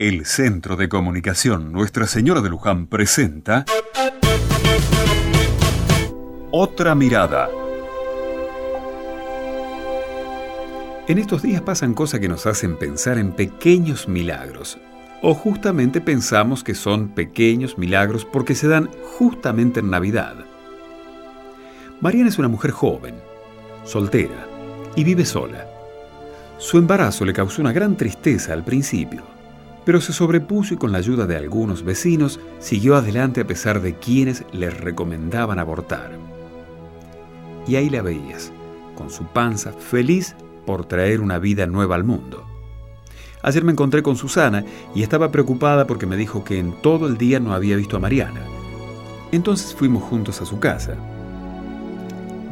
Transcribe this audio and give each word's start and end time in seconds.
El 0.00 0.24
Centro 0.24 0.76
de 0.76 0.88
Comunicación 0.88 1.72
Nuestra 1.72 2.06
Señora 2.06 2.40
de 2.40 2.48
Luján 2.48 2.86
presenta 2.86 3.66
Otra 6.50 6.94
Mirada. 6.94 7.50
En 11.06 11.18
estos 11.18 11.42
días 11.42 11.60
pasan 11.60 11.92
cosas 11.92 12.18
que 12.18 12.30
nos 12.30 12.46
hacen 12.46 12.78
pensar 12.78 13.18
en 13.18 13.32
pequeños 13.32 14.08
milagros. 14.08 14.78
O 15.20 15.34
justamente 15.34 16.00
pensamos 16.00 16.64
que 16.64 16.74
son 16.74 17.10
pequeños 17.10 17.76
milagros 17.76 18.24
porque 18.24 18.54
se 18.54 18.68
dan 18.68 18.88
justamente 19.18 19.80
en 19.80 19.90
Navidad. 19.90 20.46
Mariana 22.00 22.30
es 22.30 22.38
una 22.38 22.48
mujer 22.48 22.70
joven, 22.70 23.16
soltera, 23.84 24.46
y 24.96 25.04
vive 25.04 25.26
sola. 25.26 25.66
Su 26.56 26.78
embarazo 26.78 27.26
le 27.26 27.34
causó 27.34 27.60
una 27.60 27.72
gran 27.72 27.98
tristeza 27.98 28.54
al 28.54 28.64
principio, 28.64 29.39
pero 29.90 30.00
se 30.00 30.12
sobrepuso 30.12 30.74
y 30.74 30.76
con 30.76 30.92
la 30.92 30.98
ayuda 30.98 31.26
de 31.26 31.36
algunos 31.36 31.82
vecinos 31.82 32.38
siguió 32.60 32.94
adelante 32.94 33.40
a 33.40 33.44
pesar 33.44 33.82
de 33.82 33.96
quienes 33.96 34.44
les 34.52 34.78
recomendaban 34.78 35.58
abortar. 35.58 36.12
Y 37.66 37.74
ahí 37.74 37.90
la 37.90 38.00
veías, 38.00 38.52
con 38.94 39.10
su 39.10 39.24
panza 39.24 39.72
feliz 39.72 40.36
por 40.64 40.84
traer 40.84 41.20
una 41.20 41.40
vida 41.40 41.66
nueva 41.66 41.96
al 41.96 42.04
mundo. 42.04 42.46
Ayer 43.42 43.64
me 43.64 43.72
encontré 43.72 44.04
con 44.04 44.14
Susana 44.14 44.64
y 44.94 45.02
estaba 45.02 45.32
preocupada 45.32 45.88
porque 45.88 46.06
me 46.06 46.16
dijo 46.16 46.44
que 46.44 46.60
en 46.60 46.80
todo 46.82 47.08
el 47.08 47.18
día 47.18 47.40
no 47.40 47.52
había 47.52 47.74
visto 47.74 47.96
a 47.96 48.00
Mariana. 48.00 48.42
Entonces 49.32 49.74
fuimos 49.74 50.04
juntos 50.04 50.40
a 50.40 50.46
su 50.46 50.60
casa. 50.60 50.94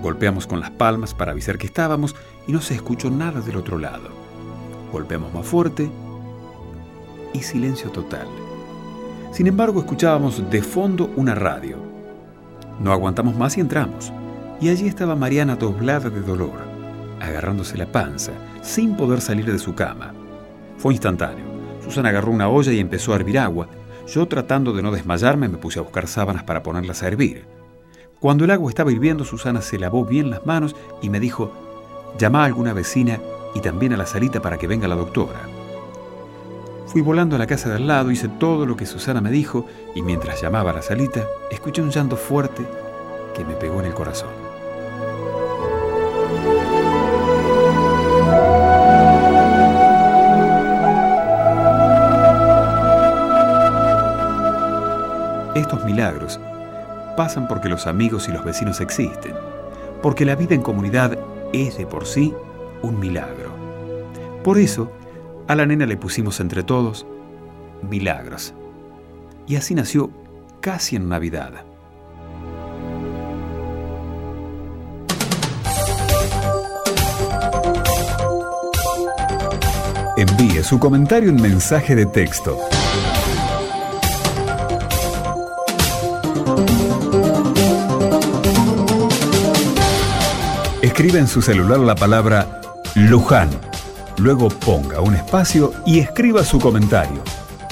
Golpeamos 0.02 0.48
con 0.48 0.58
las 0.58 0.72
palmas 0.72 1.14
para 1.14 1.30
avisar 1.30 1.56
que 1.56 1.68
estábamos 1.68 2.16
y 2.48 2.52
no 2.52 2.60
se 2.60 2.74
escuchó 2.74 3.12
nada 3.12 3.40
del 3.40 3.54
otro 3.58 3.78
lado. 3.78 4.08
Golpeamos 4.90 5.32
más 5.32 5.46
fuerte 5.46 5.88
y 7.32 7.40
silencio 7.40 7.90
total. 7.90 8.26
Sin 9.32 9.46
embargo, 9.46 9.80
escuchábamos 9.80 10.50
de 10.50 10.62
fondo 10.62 11.10
una 11.16 11.34
radio. 11.34 11.76
No 12.80 12.92
aguantamos 12.92 13.36
más 13.36 13.56
y 13.56 13.60
entramos. 13.60 14.12
Y 14.60 14.70
allí 14.70 14.88
estaba 14.88 15.14
Mariana 15.14 15.56
doblada 15.56 16.10
de 16.10 16.20
dolor, 16.20 16.58
agarrándose 17.20 17.76
la 17.76 17.86
panza, 17.86 18.32
sin 18.62 18.96
poder 18.96 19.20
salir 19.20 19.44
de 19.44 19.58
su 19.58 19.74
cama. 19.74 20.12
Fue 20.78 20.94
instantáneo. 20.94 21.44
Susana 21.84 22.08
agarró 22.08 22.32
una 22.32 22.48
olla 22.48 22.72
y 22.72 22.80
empezó 22.80 23.12
a 23.12 23.16
hervir 23.16 23.38
agua. 23.38 23.68
Yo, 24.06 24.26
tratando 24.26 24.72
de 24.72 24.82
no 24.82 24.90
desmayarme, 24.90 25.48
me 25.48 25.58
puse 25.58 25.78
a 25.78 25.82
buscar 25.82 26.06
sábanas 26.06 26.42
para 26.44 26.62
ponerlas 26.62 27.02
a 27.02 27.08
hervir. 27.08 27.44
Cuando 28.20 28.44
el 28.44 28.50
agua 28.50 28.70
estaba 28.70 28.90
hirviendo, 28.90 29.24
Susana 29.24 29.62
se 29.62 29.78
lavó 29.78 30.04
bien 30.04 30.30
las 30.30 30.44
manos 30.44 30.74
y 31.00 31.10
me 31.10 31.20
dijo, 31.20 31.52
llama 32.18 32.42
a 32.42 32.46
alguna 32.46 32.72
vecina 32.72 33.20
y 33.54 33.60
también 33.60 33.92
a 33.92 33.96
la 33.96 34.06
salita 34.06 34.42
para 34.42 34.58
que 34.58 34.66
venga 34.66 34.88
la 34.88 34.96
doctora. 34.96 35.40
Fui 36.88 37.02
volando 37.02 37.36
a 37.36 37.38
la 37.38 37.46
casa 37.46 37.68
de 37.68 37.76
al 37.76 37.86
lado, 37.86 38.10
hice 38.10 38.28
todo 38.28 38.64
lo 38.64 38.74
que 38.74 38.86
Susana 38.86 39.20
me 39.20 39.30
dijo 39.30 39.66
y 39.94 40.00
mientras 40.00 40.40
llamaba 40.40 40.70
a 40.70 40.74
la 40.74 40.80
salita, 40.80 41.26
escuché 41.50 41.82
un 41.82 41.90
llanto 41.90 42.16
fuerte 42.16 42.64
que 43.34 43.44
me 43.44 43.52
pegó 43.56 43.80
en 43.80 43.86
el 43.86 43.94
corazón. 43.94 44.30
Estos 55.54 55.84
milagros 55.84 56.40
pasan 57.18 57.48
porque 57.48 57.68
los 57.68 57.86
amigos 57.86 58.30
y 58.30 58.32
los 58.32 58.46
vecinos 58.46 58.80
existen, 58.80 59.34
porque 60.00 60.24
la 60.24 60.36
vida 60.36 60.54
en 60.54 60.62
comunidad 60.62 61.18
es 61.52 61.76
de 61.76 61.86
por 61.86 62.06
sí 62.06 62.32
un 62.80 62.98
milagro. 62.98 63.50
Por 64.42 64.56
eso, 64.56 64.90
a 65.48 65.56
la 65.56 65.66
nena 65.66 65.86
le 65.86 65.96
pusimos 65.96 66.40
entre 66.40 66.62
todos 66.62 67.06
milagros. 67.82 68.54
Y 69.46 69.56
así 69.56 69.74
nació 69.74 70.10
casi 70.60 70.96
en 70.96 71.08
Navidad. 71.08 71.64
Envíe 80.16 80.62
su 80.62 80.78
comentario 80.78 81.30
en 81.30 81.40
mensaje 81.40 81.94
de 81.94 82.06
texto 82.06 82.58
Escribe 90.82 91.20
en 91.20 91.28
su 91.28 91.42
celular 91.42 91.78
la 91.78 91.94
palabra 91.94 92.60
Luján. 92.96 93.50
Luego 94.18 94.48
ponga 94.48 95.00
un 95.00 95.14
espacio 95.14 95.72
y 95.86 96.00
escriba 96.00 96.44
su 96.44 96.58
comentario. 96.58 97.22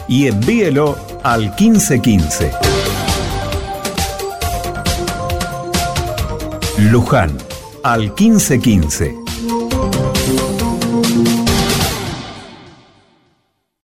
Y 0.06 0.28
envíelo 0.28 0.96
al 1.24 1.52
1515. 1.58 2.52
Luján, 6.78 7.36
al 7.82 8.12
1515. 8.12 9.25